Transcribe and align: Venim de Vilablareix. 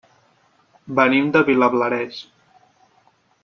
Venim 1.01 1.29
de 1.37 1.43
Vilablareix. 1.51 2.25